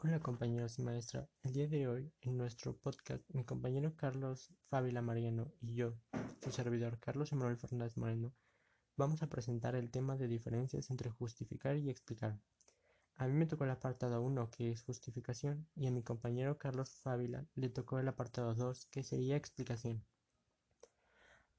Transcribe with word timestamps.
Hola 0.00 0.20
compañeros 0.20 0.78
y 0.78 0.82
maestra, 0.82 1.28
el 1.42 1.52
día 1.52 1.66
de 1.66 1.88
hoy 1.88 2.12
en 2.20 2.38
nuestro 2.38 2.76
podcast 2.76 3.28
mi 3.30 3.42
compañero 3.44 3.96
Carlos 3.96 4.54
Fábila 4.68 5.02
Mariano 5.02 5.50
y 5.60 5.74
yo, 5.74 5.98
su 6.40 6.52
servidor 6.52 7.00
Carlos 7.00 7.32
Emanuel 7.32 7.56
Fernández 7.56 7.96
Moreno, 7.96 8.32
vamos 8.96 9.24
a 9.24 9.28
presentar 9.28 9.74
el 9.74 9.90
tema 9.90 10.16
de 10.16 10.28
diferencias 10.28 10.90
entre 10.90 11.10
justificar 11.10 11.76
y 11.78 11.90
explicar. 11.90 12.38
A 13.16 13.26
mí 13.26 13.32
me 13.32 13.46
tocó 13.46 13.64
el 13.64 13.72
apartado 13.72 14.22
1 14.22 14.52
que 14.52 14.70
es 14.70 14.84
justificación 14.84 15.66
y 15.74 15.88
a 15.88 15.90
mi 15.90 16.04
compañero 16.04 16.58
Carlos 16.58 16.94
Fábila 17.02 17.44
le 17.56 17.68
tocó 17.68 17.98
el 17.98 18.06
apartado 18.06 18.54
2 18.54 18.86
que 18.92 19.02
sería 19.02 19.34
explicación. 19.34 20.04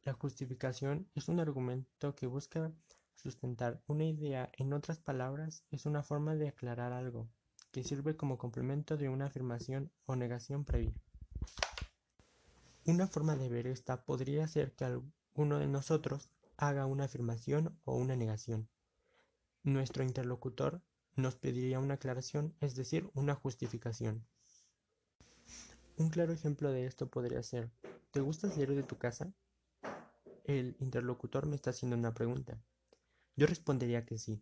La 0.03 0.13
justificación 0.13 1.09
es 1.13 1.27
un 1.27 1.41
argumento 1.41 2.15
que 2.15 2.25
busca 2.25 2.71
sustentar 3.15 3.81
una 3.85 4.05
idea, 4.05 4.49
en 4.57 4.71
otras 4.71 4.97
palabras, 4.97 5.65
es 5.71 5.85
una 5.85 6.03
forma 6.03 6.37
de 6.37 6.47
aclarar 6.47 6.93
algo 6.93 7.27
que 7.71 7.83
sirve 7.83 8.15
como 8.15 8.37
complemento 8.37 8.97
de 8.97 9.09
una 9.09 9.25
afirmación 9.25 9.91
o 10.05 10.15
negación 10.15 10.65
previa. 10.65 10.93
Una 12.85 13.07
forma 13.07 13.35
de 13.35 13.49
ver 13.49 13.67
esta 13.67 14.03
podría 14.03 14.47
ser 14.47 14.73
que 14.73 14.85
alguno 14.85 15.59
de 15.59 15.67
nosotros 15.67 16.29
haga 16.57 16.85
una 16.85 17.05
afirmación 17.05 17.79
o 17.85 17.95
una 17.95 18.15
negación. 18.15 18.67
Nuestro 19.63 20.03
interlocutor 20.03 20.81
nos 21.15 21.35
pediría 21.35 21.79
una 21.79 21.95
aclaración, 21.95 22.55
es 22.59 22.75
decir, 22.75 23.09
una 23.13 23.35
justificación. 23.35 24.25
Un 25.97 26.09
claro 26.09 26.33
ejemplo 26.33 26.71
de 26.71 26.85
esto 26.85 27.09
podría 27.09 27.43
ser, 27.43 27.69
¿te 28.11 28.21
gusta 28.21 28.49
salir 28.49 28.73
de 28.73 28.83
tu 28.83 28.97
casa? 28.97 29.33
El 30.45 30.75
interlocutor 30.79 31.45
me 31.45 31.55
está 31.55 31.69
haciendo 31.69 31.97
una 31.97 32.13
pregunta. 32.13 32.59
Yo 33.35 33.45
respondería 33.47 34.05
que 34.05 34.17
sí. 34.17 34.41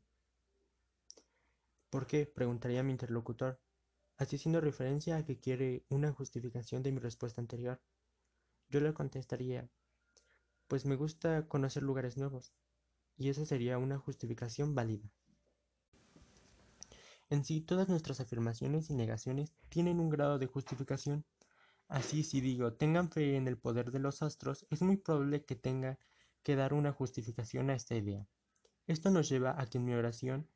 ¿Por 1.90 2.06
qué? 2.06 2.26
preguntaría 2.26 2.84
mi 2.84 2.92
interlocutor, 2.92 3.62
haciendo 4.18 4.60
referencia 4.60 5.16
a 5.18 5.24
que 5.24 5.40
quiere 5.40 5.86
una 5.90 6.12
justificación 6.12 6.84
de 6.84 6.92
mi 6.92 7.00
respuesta 7.00 7.40
anterior. 7.40 7.82
Yo 8.70 8.82
le 8.82 8.94
contestaría, 8.94 9.70
pues 10.68 10.86
me 10.86 10.96
gusta 10.96 11.48
conocer 11.48 11.84
lugares 11.84 12.18
nuevos, 12.18 12.54
y 13.16 13.30
esa 13.30 13.46
sería 13.46 13.78
una 13.78 13.98
justificación 13.98 14.76
válida. 14.76 15.10
En 17.30 17.46
sí, 17.46 17.62
todas 17.62 17.88
nuestras 17.90 18.20
afirmaciones 18.20 18.90
y 18.90 18.94
negaciones 18.94 19.54
tienen 19.70 20.00
un 20.00 20.10
grado 20.10 20.40
de 20.40 20.48
justificación. 20.48 21.26
Así, 21.88 22.24
si 22.24 22.42
digo, 22.42 22.74
tengan 22.74 23.12
fe 23.12 23.36
en 23.36 23.48
el 23.48 23.58
poder 23.58 23.92
de 23.92 24.00
los 24.00 24.22
astros, 24.22 24.66
es 24.70 24.82
muy 24.82 24.98
probable 24.98 25.46
que 25.46 25.56
tenga 25.56 26.00
que 26.44 26.56
dar 26.56 26.74
una 26.74 26.92
justificación 26.92 27.70
a 27.70 27.76
esta 27.76 27.96
idea. 27.96 28.28
Esto 28.88 29.10
nos 29.10 29.30
lleva 29.30 29.60
a 29.60 29.68
que 29.68 29.78
en 29.78 29.86
mi 29.86 29.94
oración 29.94 30.50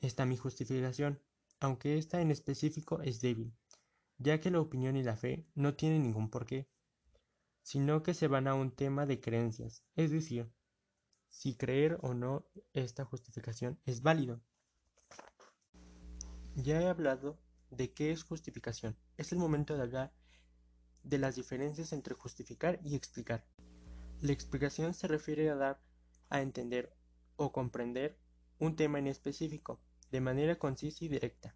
está 0.00 0.26
mi 0.26 0.36
justificación, 0.36 1.20
aunque 1.60 1.98
esta 1.98 2.20
en 2.20 2.30
específico 2.30 3.00
es 3.02 3.20
débil, 3.20 3.54
ya 4.18 4.40
que 4.40 4.50
la 4.50 4.60
opinión 4.60 4.96
y 4.96 5.02
la 5.02 5.16
fe 5.16 5.46
no 5.54 5.74
tienen 5.74 6.02
ningún 6.02 6.30
porqué, 6.30 6.68
sino 7.62 8.02
que 8.02 8.14
se 8.14 8.28
van 8.28 8.46
a 8.46 8.54
un 8.54 8.70
tema 8.70 9.06
de 9.06 9.20
creencias, 9.20 9.84
es 9.96 10.10
decir, 10.10 10.52
si 11.28 11.56
creer 11.56 11.98
o 12.02 12.14
no 12.14 12.46
esta 12.72 13.04
justificación 13.04 13.80
es 13.84 14.02
válido. 14.02 14.40
Ya 16.54 16.80
he 16.80 16.88
hablado 16.88 17.40
de 17.70 17.92
qué 17.92 18.12
es 18.12 18.22
justificación. 18.22 18.96
Es 19.16 19.32
el 19.32 19.38
momento 19.38 19.74
de 19.74 19.82
hablar 19.82 20.12
de 21.02 21.18
las 21.18 21.34
diferencias 21.34 21.92
entre 21.92 22.14
justificar 22.14 22.78
y 22.84 22.94
explicar. 22.94 23.44
La 24.20 24.32
explicación 24.32 24.94
se 24.94 25.08
refiere 25.08 25.50
a 25.50 25.56
dar 25.56 25.82
a 26.30 26.40
entender 26.40 26.94
o 27.36 27.52
comprender 27.52 28.16
un 28.58 28.76
tema 28.76 28.98
en 28.98 29.06
específico, 29.06 29.80
de 30.10 30.20
manera 30.20 30.58
concisa 30.58 31.04
y 31.04 31.08
directa. 31.08 31.54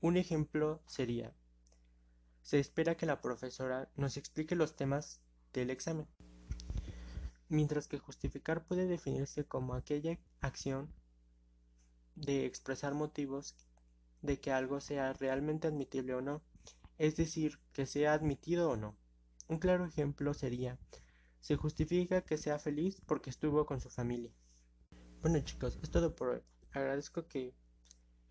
Un 0.00 0.16
ejemplo 0.16 0.82
sería, 0.86 1.34
se 2.42 2.58
espera 2.58 2.96
que 2.96 3.06
la 3.06 3.20
profesora 3.20 3.90
nos 3.96 4.16
explique 4.16 4.56
los 4.56 4.76
temas 4.76 5.20
del 5.52 5.70
examen, 5.70 6.08
mientras 7.48 7.86
que 7.86 7.98
justificar 7.98 8.64
puede 8.66 8.86
definirse 8.86 9.44
como 9.44 9.74
aquella 9.74 10.18
acción 10.40 10.92
de 12.14 12.46
expresar 12.46 12.94
motivos 12.94 13.54
de 14.22 14.40
que 14.40 14.52
algo 14.52 14.80
sea 14.80 15.12
realmente 15.12 15.68
admitible 15.68 16.14
o 16.14 16.20
no, 16.20 16.42
es 16.98 17.16
decir, 17.16 17.58
que 17.72 17.86
sea 17.86 18.12
admitido 18.12 18.70
o 18.70 18.76
no. 18.76 18.96
Un 19.48 19.58
claro 19.58 19.84
ejemplo 19.84 20.34
sería, 20.34 20.78
se 21.40 21.56
justifica 21.56 22.22
que 22.22 22.38
sea 22.38 22.58
feliz 22.58 23.00
porque 23.06 23.30
estuvo 23.30 23.66
con 23.66 23.80
su 23.80 23.90
familia. 23.90 24.32
Bueno 25.22 25.38
chicos, 25.38 25.78
es 25.80 25.88
todo 25.88 26.16
por 26.16 26.30
hoy. 26.30 26.40
Agradezco 26.72 27.28
que 27.28 27.54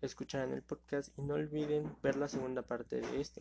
escucharan 0.02 0.52
el 0.52 0.62
podcast 0.62 1.08
y 1.16 1.22
no 1.22 1.36
olviden 1.36 1.96
ver 2.02 2.16
la 2.16 2.28
segunda 2.28 2.60
parte 2.60 3.00
de 3.00 3.18
este. 3.18 3.40